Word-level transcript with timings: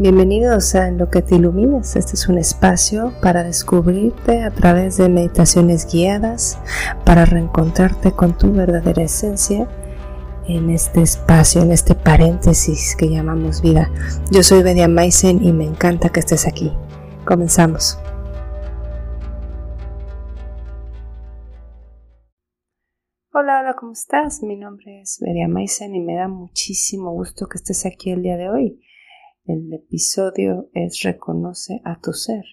Bienvenidos 0.00 0.76
a 0.76 0.86
En 0.86 0.96
lo 0.96 1.10
que 1.10 1.22
te 1.22 1.34
iluminas. 1.34 1.96
Este 1.96 2.14
es 2.14 2.28
un 2.28 2.38
espacio 2.38 3.12
para 3.20 3.42
descubrirte 3.42 4.44
a 4.44 4.52
través 4.52 4.96
de 4.96 5.08
meditaciones 5.08 5.92
guiadas, 5.92 6.56
para 7.04 7.24
reencontrarte 7.24 8.12
con 8.12 8.38
tu 8.38 8.52
verdadera 8.52 9.02
esencia 9.02 9.68
en 10.46 10.70
este 10.70 11.02
espacio, 11.02 11.62
en 11.62 11.72
este 11.72 11.96
paréntesis 11.96 12.94
que 12.94 13.10
llamamos 13.10 13.60
vida. 13.60 13.90
Yo 14.30 14.44
soy 14.44 14.62
Bedia 14.62 14.86
Maisen 14.86 15.44
y 15.44 15.52
me 15.52 15.64
encanta 15.64 16.10
que 16.10 16.20
estés 16.20 16.46
aquí. 16.46 16.72
Comenzamos. 17.26 17.98
Hola, 23.32 23.62
hola, 23.62 23.74
¿cómo 23.76 23.90
estás? 23.90 24.44
Mi 24.44 24.54
nombre 24.54 25.00
es 25.00 25.18
Bedia 25.20 25.48
Maisen 25.48 25.96
y 25.96 26.00
me 26.00 26.14
da 26.14 26.28
muchísimo 26.28 27.10
gusto 27.10 27.48
que 27.48 27.58
estés 27.58 27.84
aquí 27.84 28.12
el 28.12 28.22
día 28.22 28.36
de 28.36 28.48
hoy. 28.48 28.80
El 29.48 29.72
episodio 29.72 30.68
es 30.74 31.00
Reconoce 31.02 31.80
a 31.82 31.98
tu 32.00 32.12
ser, 32.12 32.44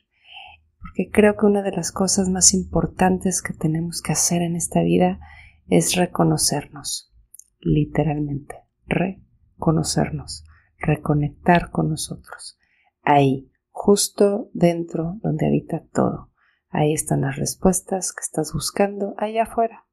porque 0.80 1.12
creo 1.12 1.36
que 1.36 1.46
una 1.46 1.62
de 1.62 1.74
las 1.74 1.92
cosas 1.92 2.30
más 2.30 2.54
importantes 2.54 3.42
que 3.42 3.54
tenemos 3.54 4.02
que 4.02 4.14
hacer 4.14 4.42
en 4.42 4.56
esta 4.56 4.82
vida 4.82 5.20
es 5.68 5.96
reconocernos, 5.98 7.14
literalmente, 7.60 8.56
reconocernos, 8.88 10.46
reconectar 10.78 11.70
con 11.70 11.90
nosotros. 11.90 12.58
Ahí, 13.02 13.52
justo 13.72 14.50
dentro 14.54 15.18
donde 15.22 15.48
habita 15.48 15.84
todo. 15.92 16.32
Ahí 16.70 16.94
están 16.94 17.22
las 17.22 17.36
respuestas 17.36 18.14
que 18.14 18.22
estás 18.22 18.54
buscando 18.54 19.16
allá 19.18 19.44
afuera, 19.44 19.86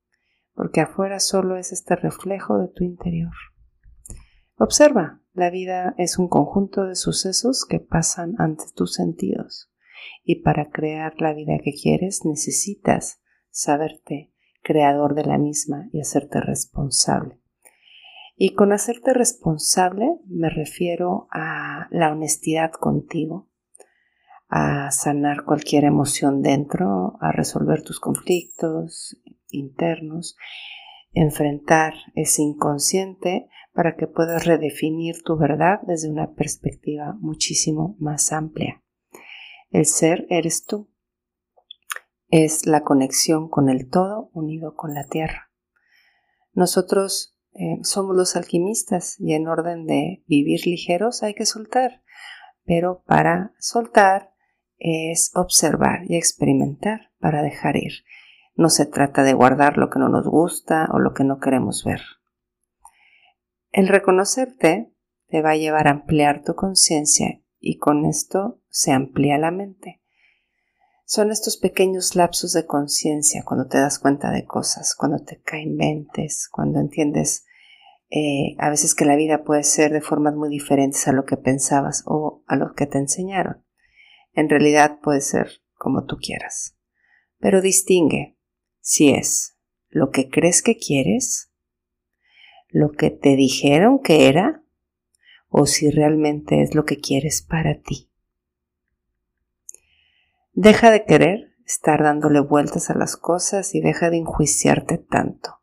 porque 0.54 0.80
afuera 0.80 1.18
solo 1.18 1.56
es 1.56 1.72
este 1.72 1.96
reflejo 1.96 2.58
de 2.58 2.68
tu 2.68 2.84
interior. 2.84 3.32
Observa, 4.56 5.20
la 5.32 5.50
vida 5.50 5.94
es 5.96 6.18
un 6.18 6.28
conjunto 6.28 6.84
de 6.84 6.94
sucesos 6.94 7.64
que 7.68 7.80
pasan 7.80 8.34
ante 8.38 8.64
tus 8.74 8.94
sentidos. 8.94 9.70
Y 10.24 10.42
para 10.42 10.70
crear 10.70 11.14
la 11.20 11.32
vida 11.32 11.58
que 11.62 11.72
quieres 11.72 12.24
necesitas 12.24 13.20
saberte 13.50 14.32
creador 14.62 15.14
de 15.14 15.24
la 15.24 15.38
misma 15.38 15.88
y 15.92 16.00
hacerte 16.00 16.40
responsable. 16.40 17.40
Y 18.36 18.54
con 18.54 18.72
hacerte 18.72 19.12
responsable 19.12 20.18
me 20.26 20.48
refiero 20.48 21.28
a 21.30 21.88
la 21.90 22.12
honestidad 22.12 22.72
contigo, 22.72 23.48
a 24.48 24.90
sanar 24.90 25.44
cualquier 25.44 25.84
emoción 25.84 26.42
dentro, 26.42 27.16
a 27.20 27.32
resolver 27.32 27.82
tus 27.82 28.00
conflictos 28.00 29.16
internos, 29.48 30.36
enfrentar 31.12 31.94
ese 32.14 32.42
inconsciente 32.42 33.48
para 33.72 33.96
que 33.96 34.06
puedas 34.06 34.44
redefinir 34.44 35.22
tu 35.22 35.36
verdad 35.36 35.80
desde 35.86 36.10
una 36.10 36.34
perspectiva 36.34 37.16
muchísimo 37.20 37.96
más 37.98 38.32
amplia. 38.32 38.82
El 39.70 39.86
ser 39.86 40.26
eres 40.28 40.66
tú. 40.66 40.90
Es 42.28 42.66
la 42.66 42.82
conexión 42.82 43.48
con 43.48 43.68
el 43.68 43.88
todo 43.88 44.30
unido 44.32 44.74
con 44.74 44.94
la 44.94 45.04
tierra. 45.04 45.50
Nosotros 46.52 47.36
eh, 47.54 47.78
somos 47.82 48.16
los 48.16 48.36
alquimistas 48.36 49.18
y 49.18 49.34
en 49.34 49.48
orden 49.48 49.86
de 49.86 50.22
vivir 50.26 50.66
ligeros 50.66 51.22
hay 51.22 51.34
que 51.34 51.46
soltar. 51.46 52.02
Pero 52.64 53.02
para 53.06 53.54
soltar 53.58 54.32
es 54.78 55.30
observar 55.34 56.00
y 56.08 56.16
experimentar 56.16 57.12
para 57.18 57.42
dejar 57.42 57.76
ir. 57.76 57.92
No 58.54 58.68
se 58.68 58.84
trata 58.84 59.22
de 59.22 59.32
guardar 59.32 59.78
lo 59.78 59.88
que 59.88 59.98
no 59.98 60.08
nos 60.08 60.26
gusta 60.26 60.88
o 60.92 60.98
lo 60.98 61.14
que 61.14 61.24
no 61.24 61.38
queremos 61.38 61.84
ver. 61.84 62.00
El 63.72 63.88
reconocerte 63.88 64.92
te 65.28 65.40
va 65.40 65.52
a 65.52 65.56
llevar 65.56 65.88
a 65.88 65.92
ampliar 65.92 66.44
tu 66.44 66.54
conciencia 66.54 67.42
y 67.58 67.78
con 67.78 68.04
esto 68.04 68.60
se 68.68 68.92
amplía 68.92 69.38
la 69.38 69.50
mente. 69.50 70.02
Son 71.06 71.30
estos 71.30 71.56
pequeños 71.56 72.14
lapsos 72.14 72.52
de 72.52 72.66
conciencia 72.66 73.42
cuando 73.44 73.68
te 73.68 73.78
das 73.78 73.98
cuenta 73.98 74.30
de 74.30 74.44
cosas, 74.44 74.94
cuando 74.94 75.24
te 75.24 75.40
caen 75.40 75.74
mentes, 75.76 76.48
cuando 76.50 76.80
entiendes 76.80 77.46
eh, 78.10 78.56
a 78.58 78.68
veces 78.68 78.94
que 78.94 79.06
la 79.06 79.16
vida 79.16 79.42
puede 79.42 79.62
ser 79.62 79.90
de 79.90 80.02
formas 80.02 80.34
muy 80.34 80.50
diferentes 80.50 81.08
a 81.08 81.12
lo 81.12 81.24
que 81.24 81.38
pensabas 81.38 82.04
o 82.06 82.44
a 82.46 82.56
lo 82.56 82.74
que 82.74 82.86
te 82.86 82.98
enseñaron. 82.98 83.64
En 84.34 84.50
realidad 84.50 85.00
puede 85.02 85.22
ser 85.22 85.62
como 85.72 86.04
tú 86.04 86.18
quieras. 86.18 86.76
Pero 87.38 87.62
distingue 87.62 88.36
si 88.80 89.10
es 89.10 89.56
lo 89.88 90.10
que 90.10 90.28
crees 90.28 90.62
que 90.62 90.76
quieres 90.76 91.51
lo 92.72 92.90
que 92.90 93.10
te 93.10 93.36
dijeron 93.36 94.00
que 94.00 94.28
era 94.28 94.62
o 95.48 95.66
si 95.66 95.90
realmente 95.90 96.62
es 96.62 96.74
lo 96.74 96.84
que 96.84 96.98
quieres 96.98 97.42
para 97.42 97.80
ti. 97.80 98.10
Deja 100.54 100.90
de 100.90 101.04
querer 101.04 101.54
estar 101.66 102.02
dándole 102.02 102.40
vueltas 102.40 102.90
a 102.90 102.94
las 102.94 103.16
cosas 103.16 103.74
y 103.74 103.80
deja 103.80 104.10
de 104.10 104.18
enjuiciarte 104.18 104.98
tanto, 104.98 105.60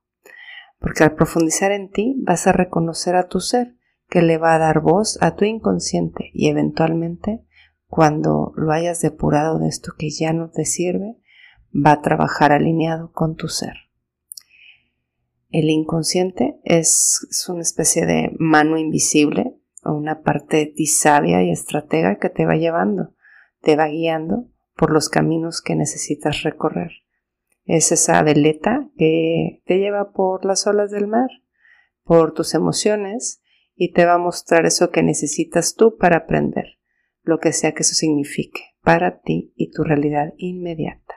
porque 0.80 1.04
al 1.04 1.16
profundizar 1.16 1.72
en 1.72 1.92
ti 1.92 2.16
vas 2.20 2.48
a 2.48 2.52
reconocer 2.52 3.16
a 3.16 3.28
tu 3.28 3.40
ser 3.40 3.76
que 4.08 4.22
le 4.22 4.38
va 4.38 4.56
a 4.56 4.60
dar 4.60 4.80
voz 4.80 5.18
a 5.22 5.36
tu 5.36 5.46
inconsciente 5.46 6.32
y 6.34 6.50
eventualmente 6.50 7.44
cuando 7.88 8.54
lo 8.56 8.72
hayas 8.72 9.02
depurado 9.02 9.58
de 9.60 9.68
esto 9.68 9.94
que 9.98 10.12
ya 10.12 10.32
no 10.32 10.52
te 10.52 10.66
sirve, 10.66 11.18
va 11.74 11.94
a 11.94 12.02
trabajar 12.02 12.52
alineado 12.52 13.12
con 13.12 13.36
tu 13.36 13.48
ser. 13.48 13.89
El 15.50 15.72
inconsciente 15.72 16.60
es, 16.64 17.48
una 17.50 17.62
especie 17.62 18.06
de 18.06 18.32
mano 18.38 18.78
invisible 18.78 19.56
o 19.84 19.94
una 19.94 20.22
parte 20.22 20.74
sabia 20.86 21.42
y 21.44 21.52
estratega 21.52 22.20
que 22.20 22.30
te 22.30 22.46
va 22.46 22.56
llevando, 22.56 23.16
te 23.62 23.76
va 23.76 23.88
guiando 23.88 24.48
por 24.76 24.92
los 24.92 25.10
caminos 25.10 25.62
que 25.62 25.76
necesitas 25.76 26.44
recorrer. 26.44 26.92
Es 27.66 27.92
esa 27.92 28.22
veleta 28.22 28.90
que 28.98 29.64
te 29.66 29.80
lleva 29.80 30.12
por 30.12 30.46
las 30.46 30.68
olas 30.68 30.92
del 30.92 31.08
mar, 31.08 31.30
por 32.04 32.34
tus 32.34 32.54
emociones 32.54 33.42
y 33.76 33.92
te 33.94 34.06
va 34.06 34.14
a 34.14 34.20
mostrar 34.20 34.66
eso 34.66 34.92
que 34.92 35.02
necesitas 35.02 35.76
tú 35.76 35.98
para 35.98 36.18
aprender, 36.18 36.78
lo 37.24 37.40
que 37.40 37.54
sea 37.54 37.74
que 37.74 37.82
eso 37.82 37.96
signifique 37.96 38.62
para 38.82 39.20
ti 39.22 39.52
y 39.56 39.72
tu 39.72 39.84
realidad 39.84 40.34
inmediata. 40.38 41.16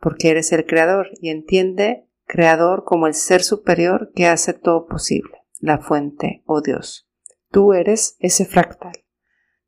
Porque 0.00 0.30
eres 0.30 0.52
el 0.52 0.66
creador 0.66 1.10
y 1.20 1.30
entiende 1.30 2.08
creador 2.26 2.84
como 2.84 3.06
el 3.06 3.14
ser 3.14 3.42
superior 3.42 4.12
que 4.14 4.26
hace 4.26 4.52
todo 4.52 4.86
posible, 4.86 5.44
la 5.60 5.78
fuente 5.78 6.42
o 6.46 6.60
Dios. 6.60 7.08
Tú 7.50 7.72
eres 7.72 8.16
ese 8.18 8.44
fractal. 8.44 9.04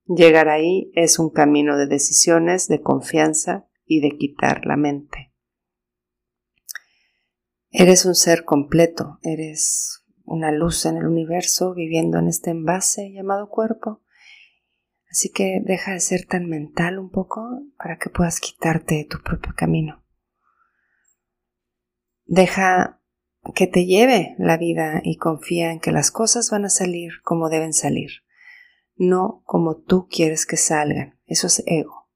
Llegar 0.07 0.49
ahí 0.49 0.91
es 0.95 1.19
un 1.19 1.31
camino 1.31 1.77
de 1.77 1.87
decisiones, 1.87 2.69
de 2.69 2.81
confianza 2.81 3.67
y 3.85 4.01
de 4.01 4.17
quitar 4.17 4.67
la 4.67 4.77
mente. 4.77 5.33
Eres 7.71 8.07
un 8.07 8.15
ser 8.15 8.45
completo, 8.45 9.19
eres 9.23 10.05
una 10.25 10.51
luz 10.53 10.87
en 10.87 10.97
el 10.97 11.07
universo 11.07 11.75
viviendo 11.75 12.19
en 12.19 12.29
este 12.29 12.51
envase 12.51 13.13
llamado 13.13 13.49
cuerpo. 13.49 14.03
Así 15.11 15.31
que 15.31 15.61
deja 15.65 15.93
de 15.93 16.01
ser 16.01 16.27
tan 16.27 16.49
mental 16.49 16.99
un 16.99 17.11
poco 17.11 17.63
para 17.79 17.99
que 17.99 18.11
puedas 18.11 18.41
quitarte 18.41 18.97
de 18.97 19.05
tu 19.05 19.23
propio 19.23 19.53
camino. 19.57 20.06
Deja 22.29 23.01
que 23.55 23.69
te 23.69 23.87
lleve 23.87 24.35
la 24.39 24.57
vida 24.57 25.01
y 25.05 25.17
confía 25.17 25.71
en 25.71 25.79
que 25.79 25.93
las 25.93 26.11
cosas 26.11 26.51
van 26.51 26.65
a 26.65 26.71
salir 26.71 27.13
como 27.23 27.49
deben 27.49 27.73
salir, 27.73 28.11
no 28.97 29.43
como 29.45 29.77
tú 29.77 30.09
quieres 30.11 30.45
que 30.45 30.57
salgan, 30.57 31.21
eso 31.27 31.47
es 31.47 31.63
ego, 31.67 32.09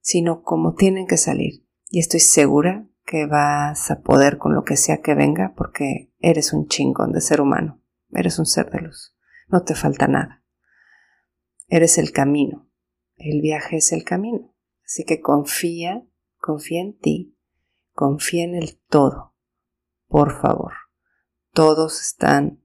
sino 0.00 0.42
como 0.42 0.74
tienen 0.74 1.06
que 1.06 1.16
salir. 1.16 1.66
Y 1.88 2.00
estoy 2.00 2.20
segura 2.20 2.86
que 3.06 3.24
vas 3.24 3.90
a 3.90 4.02
poder 4.02 4.36
con 4.36 4.54
lo 4.54 4.64
que 4.64 4.76
sea 4.76 5.00
que 5.00 5.14
venga 5.14 5.54
porque 5.56 6.12
eres 6.18 6.52
un 6.52 6.66
chingón 6.66 7.12
de 7.12 7.22
ser 7.22 7.40
humano, 7.40 7.82
eres 8.10 8.38
un 8.38 8.44
ser 8.44 8.70
de 8.70 8.82
luz, 8.82 9.16
no 9.48 9.62
te 9.62 9.74
falta 9.74 10.08
nada. 10.08 10.44
Eres 11.68 11.96
el 11.96 12.12
camino, 12.12 12.68
el 13.16 13.40
viaje 13.40 13.78
es 13.78 13.92
el 13.92 14.04
camino, 14.04 14.54
así 14.84 15.04
que 15.04 15.22
confía, 15.22 16.06
confía 16.36 16.82
en 16.82 16.98
ti, 16.98 17.38
confía 17.94 18.44
en 18.44 18.54
el 18.54 18.78
todo 18.90 19.37
por 20.08 20.40
favor. 20.40 20.72
Todos 21.52 22.00
están 22.00 22.62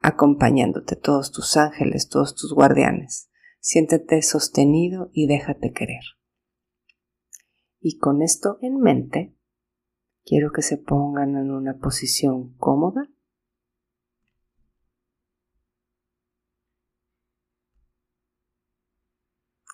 acompañándote, 0.00 0.96
todos 0.96 1.32
tus 1.32 1.56
ángeles, 1.56 2.08
todos 2.08 2.34
tus 2.34 2.52
guardianes. 2.52 3.30
Siéntete 3.60 4.20
sostenido 4.20 5.10
y 5.12 5.26
déjate 5.26 5.72
querer. 5.72 6.02
Y 7.80 7.98
con 7.98 8.22
esto 8.22 8.58
en 8.60 8.78
mente, 8.80 9.34
quiero 10.24 10.52
que 10.52 10.62
se 10.62 10.76
pongan 10.76 11.36
en 11.36 11.50
una 11.50 11.78
posición 11.78 12.54
cómoda. 12.58 13.08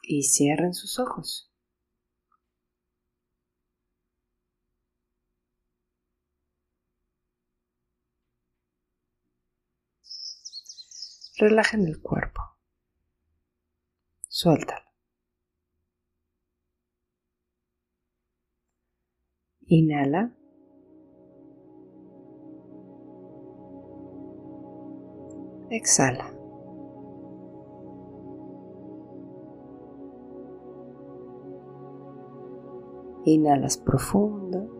Y 0.02 0.24
cierren 0.24 0.74
sus 0.74 0.98
ojos. 0.98 1.49
Relajen 11.40 11.88
el 11.88 12.02
cuerpo. 12.02 12.42
Suéltalo. 14.28 14.84
Inhala. 19.68 20.36
Exhala. 25.70 26.30
Inhalas 33.24 33.78
profundo. 33.78 34.79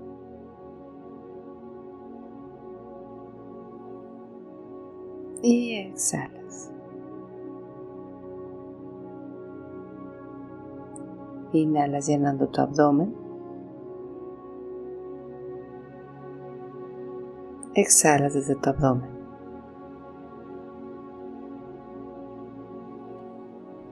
Y 5.42 5.74
exhalas. 5.74 6.70
Inhalas 11.52 12.06
llenando 12.06 12.48
tu 12.48 12.60
abdomen. 12.60 13.14
Exhalas 17.74 18.34
desde 18.34 18.54
tu 18.56 18.70
abdomen. 18.70 19.10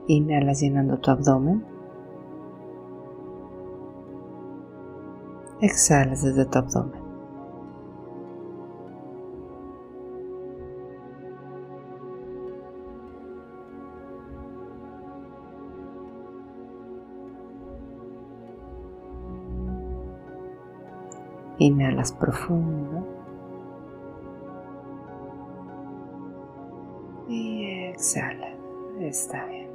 Inhalas 0.07 0.61
llenando 0.61 0.99
tu 0.99 1.11
abdomen. 1.11 1.65
Exhalas 5.61 6.23
desde 6.23 6.45
tu 6.45 6.59
abdomen. 6.59 6.98
Inhalas 21.59 22.11
profundo. 22.11 23.05
Y 27.27 27.65
exhala. 27.65 28.49
Está 28.99 29.45
bien. 29.45 29.69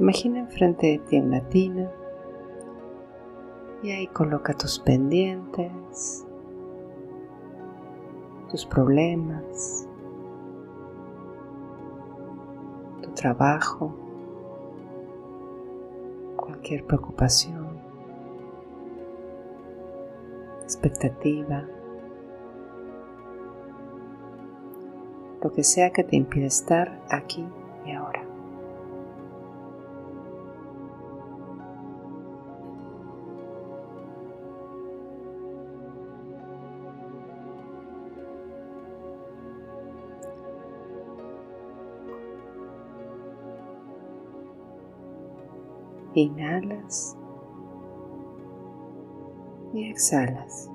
Imagina 0.00 0.38
enfrente 0.40 0.86
de 0.86 0.98
ti 0.98 1.20
una 1.20 1.42
tina 1.50 1.90
y 3.82 3.90
ahí 3.90 4.06
coloca 4.08 4.54
tus 4.54 4.78
pendientes, 4.78 6.26
tus 8.50 8.64
problemas, 8.66 9.86
tu 13.02 13.10
trabajo, 13.10 13.94
cualquier 16.36 16.84
preocupación, 16.86 17.59
expectativa, 20.80 21.66
lo 25.42 25.52
que 25.52 25.62
sea 25.62 25.90
que 25.90 26.04
te 26.04 26.16
impida 26.16 26.46
estar 26.46 27.02
aquí 27.10 27.46
y 27.84 27.92
ahora. 27.92 28.24
Inhalas 46.12 47.19
y 49.72 49.90
exhalas. 49.90 50.68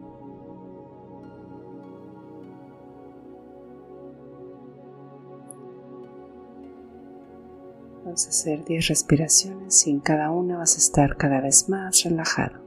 Vamos 8.04 8.28
a 8.28 8.30
hacer 8.30 8.64
10 8.64 8.88
respiraciones 8.88 9.88
y 9.88 9.92
en 9.92 10.00
cada 10.00 10.30
una 10.30 10.58
vas 10.58 10.76
a 10.76 10.78
estar 10.78 11.18
cada 11.18 11.42
vez 11.42 11.68
más 11.70 12.04
relajado. 12.04 12.60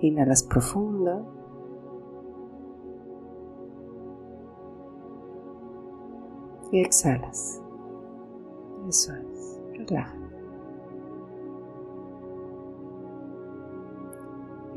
Inhalas 0.00 0.42
profundo. 0.42 1.34
Y 6.72 6.80
exhalas. 6.80 7.60
Eso 8.88 9.14
es. 9.14 9.60
Relaja. 9.72 10.27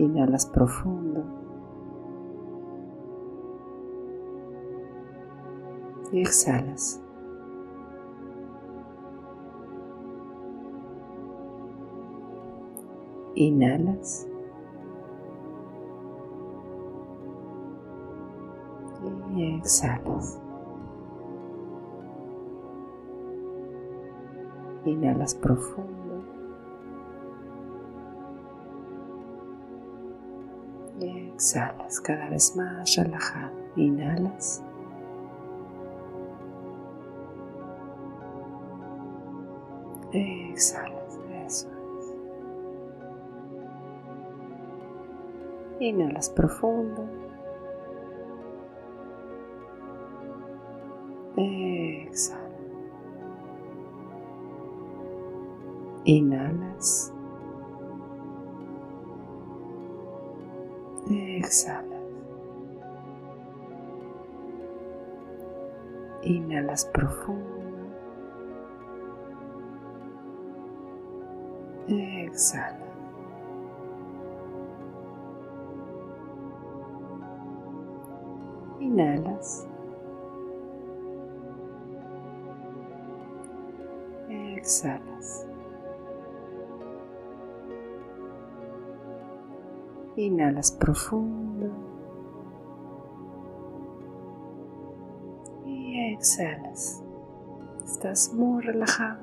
Inhalas 0.02 0.48
profundo. 0.48 1.24
Y 6.12 6.22
exhalas. 6.22 7.00
Inhalas. 13.36 14.28
Y 19.36 19.56
exhalas. 19.58 20.42
Inhalas 24.84 25.36
profundo. 25.36 26.01
Exhalas 31.42 32.00
cada 32.00 32.30
vez 32.30 32.56
más 32.56 32.96
relajado. 32.96 33.52
Inhalas. 33.76 34.64
Exhalas, 40.14 41.20
eso 41.48 41.68
es. 41.98 42.16
Inhalas 45.80 46.30
profundo. 46.30 47.10
Exhala. 51.38 52.52
Inhalas. 56.06 57.11
Exhalas. 61.52 62.02
Inhalas 66.24 66.86
profundo. 66.86 67.92
Exhala. 71.90 72.88
Inhalas. 78.80 79.68
Exhalas. 84.30 85.51
Inhalas 90.16 90.72
profundo. 90.72 91.72
Y 95.66 96.14
exhalas. 96.14 97.02
Estás 97.86 98.34
muy 98.34 98.62
relajado. 98.62 99.20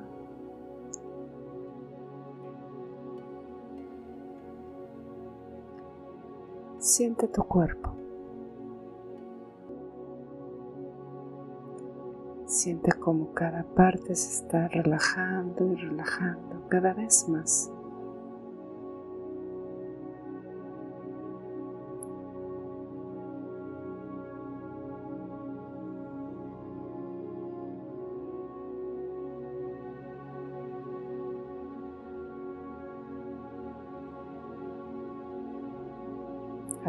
Siente 6.78 7.28
tu 7.28 7.42
cuerpo. 7.44 7.92
Siente 12.46 12.92
como 12.92 13.34
cada 13.34 13.62
parte 13.62 14.14
se 14.16 14.42
está 14.42 14.68
relajando 14.68 15.66
y 15.66 15.76
relajando 15.76 16.66
cada 16.68 16.94
vez 16.94 17.28
más. 17.28 17.70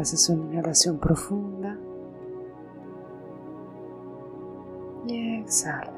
Haces 0.00 0.30
una 0.30 0.54
inhalación 0.54 0.96
profunda 0.96 1.78
y 5.06 5.40
exhala. 5.42 5.92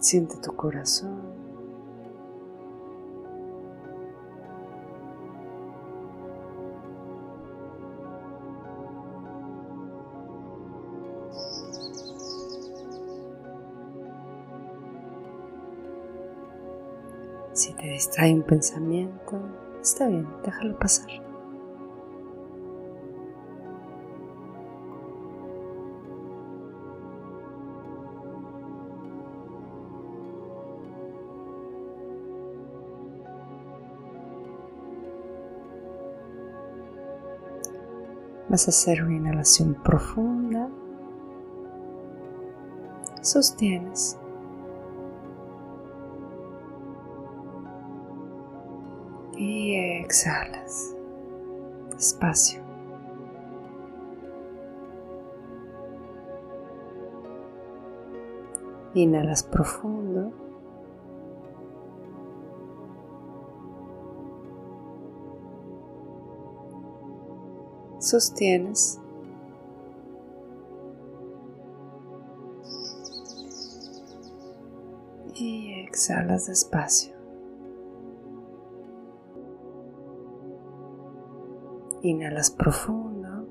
Siente 0.00 0.34
tu 0.38 0.52
corazón. 0.56 1.41
Te 17.82 18.32
un 18.32 18.42
pensamiento, 18.42 19.40
está 19.80 20.06
bien, 20.06 20.28
déjalo 20.44 20.78
pasar. 20.78 21.08
Vas 38.48 38.68
a 38.68 38.70
hacer 38.70 39.02
una 39.02 39.16
inhalación 39.16 39.74
profunda. 39.82 40.68
Sostienes. 43.22 44.21
Exhalas. 50.12 50.94
Despacio. 51.90 52.62
Inhalas 58.94 59.42
profundo. 59.42 60.34
sostienes. 67.98 69.00
Y 75.34 75.72
exhalas 75.80 76.48
despacio. 76.48 77.21
Inhalas 82.02 82.50
profundo. 82.50 83.46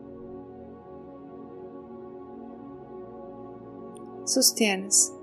Sostienes. 4.25 5.13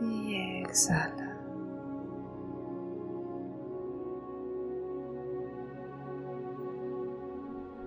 Y 0.00 0.62
exhala. 0.62 1.38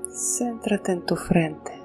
Céntrate 0.10 0.92
en 0.92 1.06
tu 1.06 1.16
frente. 1.16 1.81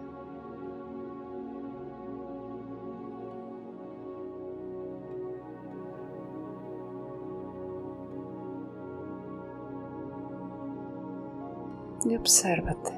Y 12.05 12.17
obsérvate. 12.17 12.93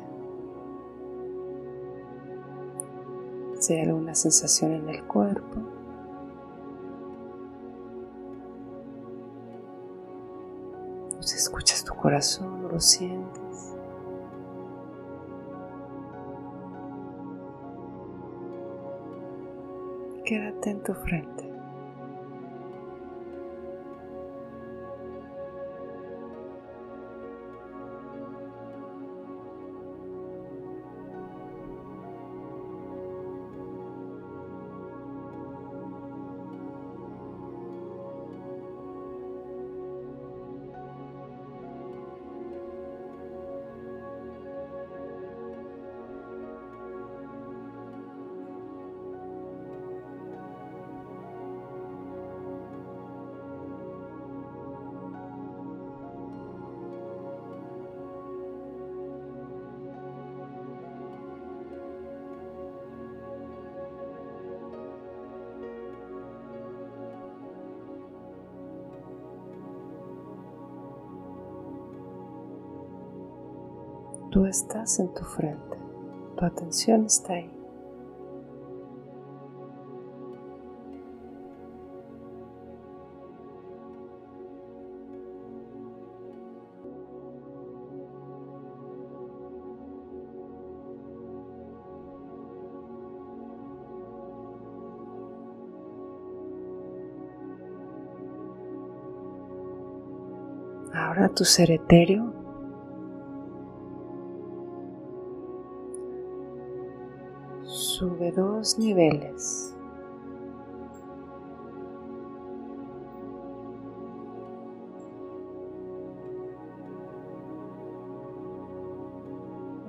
Si 3.61 3.75
hay 3.75 3.81
alguna 3.81 4.15
sensación 4.15 4.73
en 4.73 4.89
el 4.89 5.05
cuerpo. 5.05 5.57
si 11.21 11.37
escuchas 11.37 11.85
tu 11.85 11.95
corazón 11.95 12.65
o 12.65 12.69
lo 12.69 12.81
sientes. 12.81 13.49
quédate 20.29 20.69
en 20.69 20.83
tu 20.83 20.93
frente. 20.93 21.48
Tú 74.31 74.45
estás 74.45 75.01
en 75.01 75.09
tu 75.15 75.25
frente, 75.25 75.79
tu 76.37 76.45
atención 76.45 77.07
está 77.07 77.33
ahí. 77.33 77.51
Ahora 100.93 101.31
tu 101.31 101.45
ser 101.45 101.71
etéreo 101.71 102.38
sube 108.29 108.33
dos 108.33 108.79
niveles. 108.79 109.75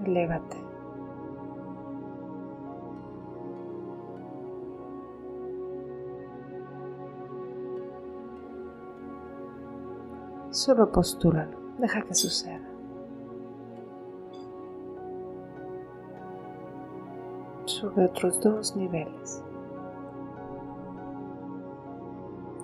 Elévate. 0.05 0.57
Solo 10.51 10.91
postúlalo, 10.91 11.57
deja 11.77 12.01
que 12.01 12.15
suceda. 12.15 12.78
Sube 17.69 18.05
otros 18.05 18.39
dos 18.41 18.75
niveles 18.75 19.43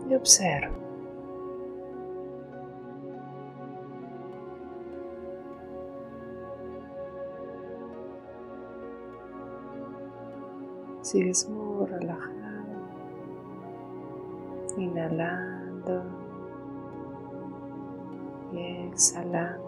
y 0.10 0.16
observa. 0.16 0.74
Sigues 11.02 11.48
muy 11.50 11.86
relajado, 11.86 12.34
inhalando 14.76 16.04
y 18.52 18.88
exhalando. 18.88 19.65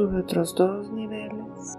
sube 0.00 0.20
otros 0.20 0.54
dos 0.54 0.90
niveles. 0.90 1.76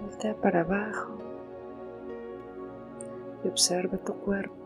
Voltea 0.00 0.34
para 0.40 0.62
abajo 0.62 1.18
y 3.44 3.48
observa 3.48 3.98
tu 3.98 4.14
cuerpo. 4.14 4.61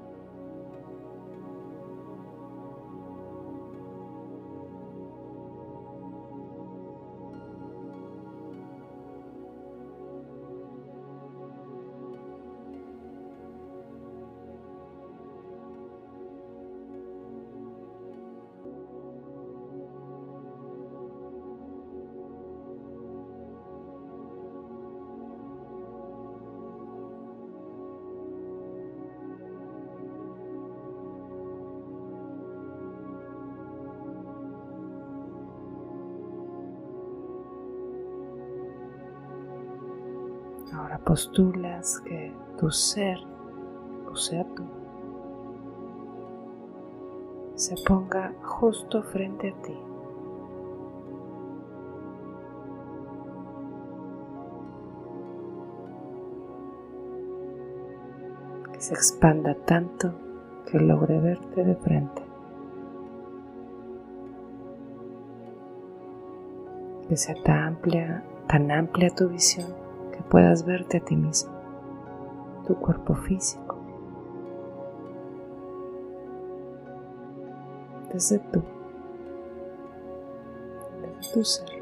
Ahora 40.76 40.98
postulas 40.98 42.00
que 42.00 42.34
tu 42.58 42.70
ser, 42.70 43.18
o 44.12 44.14
sea 44.14 44.44
tú, 44.54 44.62
se 47.54 47.74
ponga 47.86 48.34
justo 48.42 49.02
frente 49.02 49.50
a 49.50 49.62
ti. 49.62 49.74
Que 58.74 58.80
se 58.82 58.92
expanda 58.92 59.54
tanto 59.54 60.12
que 60.70 60.78
logre 60.78 61.18
verte 61.20 61.64
de 61.64 61.74
frente. 61.76 62.22
Que 67.08 67.16
sea 67.16 67.34
tan 67.42 67.68
amplia, 67.68 68.22
tan 68.46 68.70
amplia 68.70 69.08
tu 69.14 69.30
visión 69.30 69.85
puedas 70.24 70.64
verte 70.64 70.98
a 70.98 71.00
ti 71.00 71.16
mismo, 71.16 71.52
tu 72.66 72.74
cuerpo 72.76 73.14
físico, 73.14 73.76
desde 78.12 78.38
tú, 78.38 78.62
desde 81.02 81.32
tu 81.32 81.44
ser. 81.44 81.75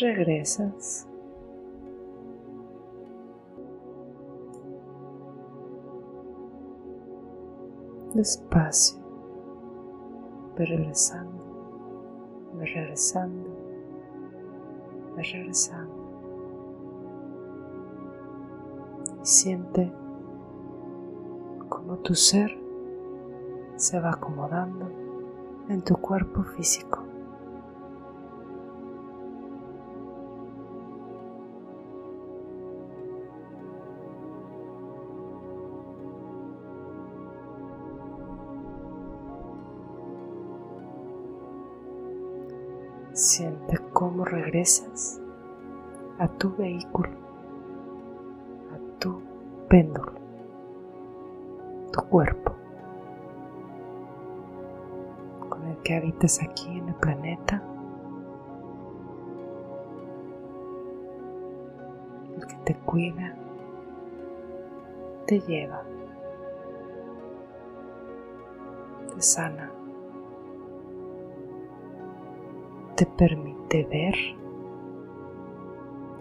Regresas. 0.00 1.06
Despacio, 8.14 8.98
regresando, 10.56 11.42
regresando, 12.58 13.50
regresando. 15.16 15.94
Y 19.22 19.26
siente 19.26 19.92
como 21.68 21.98
tu 21.98 22.14
ser 22.14 22.56
se 23.76 24.00
va 24.00 24.12
acomodando 24.12 24.90
en 25.68 25.82
tu 25.82 25.96
cuerpo 25.96 26.42
físico. 26.42 26.95
Siente 43.16 43.78
cómo 43.94 44.26
regresas 44.26 45.18
a 46.18 46.28
tu 46.28 46.54
vehículo, 46.54 47.08
a 48.74 48.98
tu 48.98 49.22
péndulo, 49.70 50.12
tu 51.94 52.02
cuerpo, 52.10 52.52
con 55.48 55.64
el 55.66 55.78
que 55.78 55.94
habitas 55.96 56.42
aquí 56.42 56.68
en 56.76 56.90
el 56.90 56.94
planeta, 56.96 57.62
el 62.36 62.46
que 62.46 62.56
te 62.66 62.74
cuida, 62.80 63.34
te 65.24 65.40
lleva, 65.40 65.82
te 69.14 69.22
sana. 69.22 69.75
Te 72.96 73.04
permite 73.04 73.84
ver, 73.84 74.14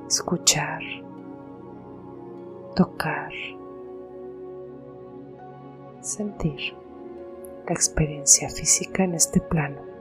escuchar, 0.07 0.81
tocar, 2.75 3.31
sentir 6.01 6.75
la 7.65 7.73
experiencia 7.73 8.49
física 8.49 9.05
en 9.05 9.15
este 9.15 9.39
plano. 9.39 9.94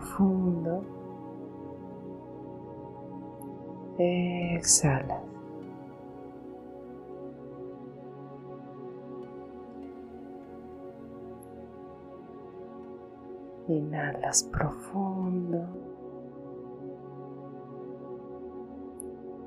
Profundo. 0.00 0.82
Exhalas. 3.98 5.22
Inhalas 13.68 14.42
profundo. 14.44 15.66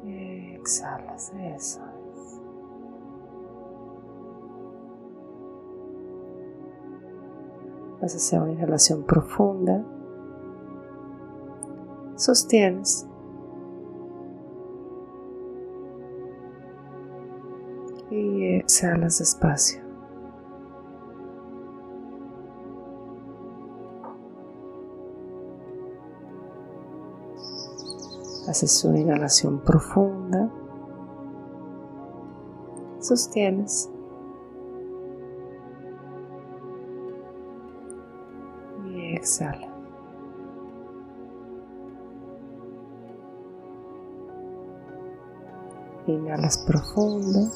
Exhalas 0.05 1.33
eso. 1.33 1.81
Vas 8.01 8.13
a 8.13 8.17
hacer 8.17 8.41
una 8.41 8.51
inhalación 8.51 9.03
profunda 9.03 9.83
sostienes. 12.23 13.05
Y 18.09 18.55
exhalas 18.55 19.19
despacio. 19.19 19.81
Haces 28.47 28.83
una 28.85 28.99
inhalación 28.99 29.59
profunda. 29.59 30.49
Sostienes. 32.99 33.89
Y 38.85 39.15
exhala. 39.15 39.72
Inhalas 46.13 46.57
profundo. 46.59 47.49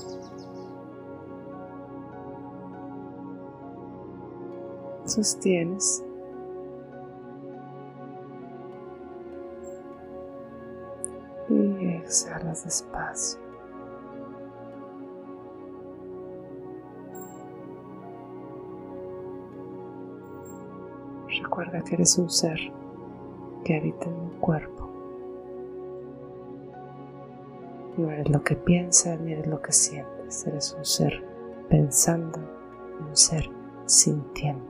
Sostienes. 5.05 6.03
Y 11.49 11.87
exhalas 11.95 12.65
despacio. 12.65 13.39
Recuerda 21.41 21.81
que 21.81 21.95
eres 21.95 22.17
un 22.17 22.29
ser 22.29 22.59
que 23.63 23.77
habita 23.77 24.05
en 24.05 24.13
un 24.13 24.29
cuerpo. 24.39 24.76
Lo 28.27 28.43
que 28.43 28.55
piensas 28.55 29.19
ni 29.19 29.35
lo 29.35 29.61
que 29.61 29.71
sientes. 29.71 30.45
Eres 30.47 30.73
un 30.73 30.85
ser 30.85 31.23
pensando, 31.69 32.39
un 32.99 33.15
ser 33.15 33.49
sintiendo, 33.85 34.65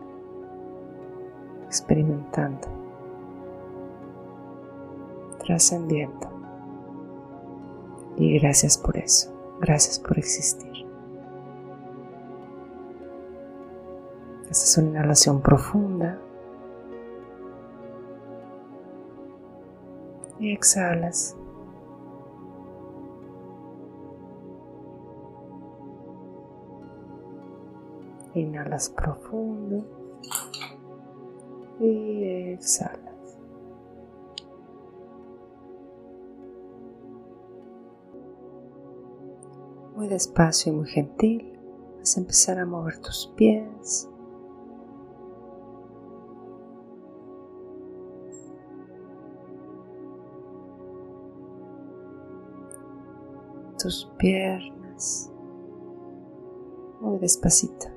experimentando, 1.65 2.67
trascendiendo. 5.39 6.27
Y 8.17 8.39
gracias 8.39 8.77
por 8.77 8.97
eso. 8.97 9.31
Gracias 9.61 9.99
por 9.99 10.17
existir. 10.17 10.87
Haces 14.49 14.77
una 14.77 14.89
inhalación 14.89 15.41
profunda. 15.41 16.19
Y 20.39 20.51
exhalas. 20.51 21.36
Inhalas 28.37 28.89
profundo 28.89 29.83
y 31.79 32.51
exhalas. 32.53 33.39
Muy 39.95 40.07
despacio 40.07 40.71
y 40.71 40.75
muy 40.75 40.87
gentil 40.87 41.59
vas 41.97 42.15
a 42.15 42.19
empezar 42.19 42.59
a 42.59 42.65
mover 42.65 42.99
tus 42.99 43.33
pies. 43.35 44.09
tus 53.79 54.11
piernas 54.17 55.31
muy 56.99 57.19
despacito. 57.19 57.96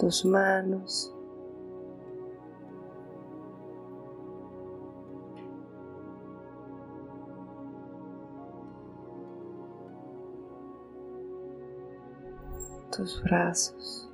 Tus 0.00 0.24
manos. 0.24 1.14
tus 12.90 13.22
brazos. 13.22 14.08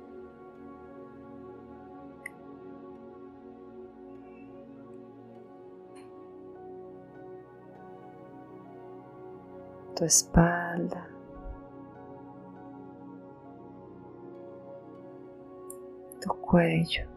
tu 9.95 10.05
espalda. 10.05 11.16
Cuello. 16.35 17.07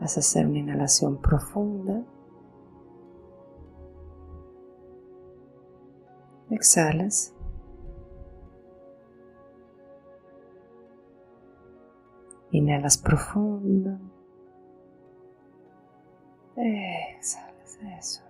Vas 0.00 0.16
a 0.16 0.20
hacer 0.20 0.46
una 0.46 0.58
inhalación 0.58 1.18
profunda. 1.18 2.02
Exhalas. 6.50 7.34
Inhalas 12.52 12.96
profundo. 12.96 13.98
Exhalas, 16.60 17.78
eso. 17.98 18.22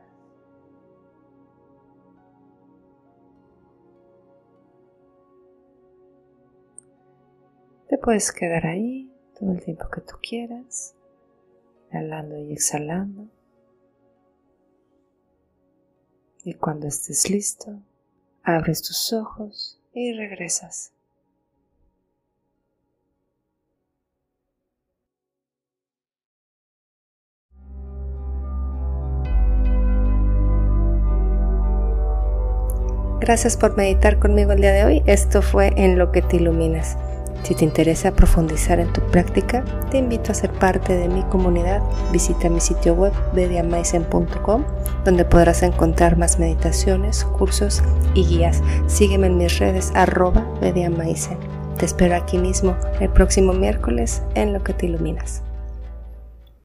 Te 7.89 7.97
puedes 7.97 8.31
quedar 8.33 8.67
ahí 8.67 9.11
todo 9.39 9.53
el 9.53 9.63
tiempo 9.65 9.89
que 9.89 10.03
tú 10.03 10.17
quieras, 10.21 10.95
inhalando 11.91 12.37
y 12.37 12.53
exhalando. 12.53 13.29
Y 16.45 16.53
cuando 16.55 16.87
estés 16.87 17.31
listo, 17.31 17.81
abres 18.43 18.83
tus 18.83 19.15
ojos 19.15 19.81
y 19.95 20.13
regresas. 20.13 20.93
Gracias 33.21 33.57
por 33.57 33.77
meditar 33.77 34.19
conmigo 34.19 34.53
el 34.53 34.61
día 34.61 34.73
de 34.73 34.85
hoy. 34.85 35.03
Esto 35.07 35.43
fue 35.43 35.73
En 35.77 35.99
lo 35.99 36.13
que 36.13 36.23
te 36.23 36.37
iluminas. 36.37 36.97
Si 37.43 37.55
te 37.55 37.65
interesa 37.65 38.13
profundizar 38.13 38.79
en 38.79 38.93
tu 38.93 39.01
práctica, 39.11 39.65
te 39.91 39.99
invito 39.99 40.33
a 40.33 40.35
ser 40.35 40.53
parte 40.53 40.97
de 40.97 41.09
mi 41.09 41.23
comunidad. 41.25 41.83
Visita 42.13 42.49
mi 42.49 42.61
sitio 42.61 42.95
web 42.95 43.13
bediamaisen.com 43.33 44.65
donde 45.05 45.25
podrás 45.25 45.63
encontrar 45.63 46.17
más 46.17 46.39
meditaciones, 46.39 47.25
cursos 47.25 47.83
y 48.15 48.25
guías. 48.25 48.63
Sígueme 48.87 49.29
en 49.29 49.39
mis 49.39 49.59
redes 49.59 49.93
arroba 49.95 50.47
bediamaisen. 50.61 51.39
Te 51.79 51.87
espero 51.87 52.17
aquí 52.17 52.39
mismo 52.39 52.77
el 53.01 53.09
próximo 53.09 53.53
miércoles 53.53 54.23
en 54.35 54.53
Lo 54.53 54.63
que 54.63 54.75
te 54.75 54.87
iluminas. 54.87 55.43